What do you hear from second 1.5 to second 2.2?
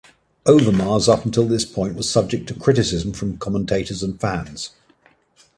point was